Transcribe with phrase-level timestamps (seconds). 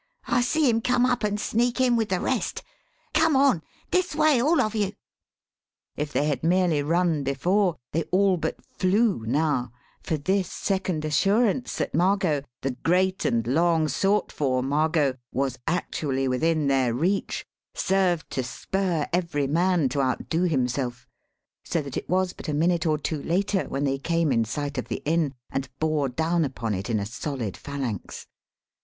[0.25, 2.63] I see him come up and sneak in with the rest.
[3.13, 3.61] Come on!
[3.91, 4.93] This way, all of you."
[5.95, 11.75] If they had merely run before, they all but flew now; for this second assurance
[11.77, 17.45] that Margot, the great and long sought for Margot, was actually within their reach
[17.75, 21.05] served to spur every man to outdo himself;
[21.63, 24.79] so that it was but a minute or two later when they came in sight
[24.79, 28.25] of the inn and bore down upon it in a solid phalanx.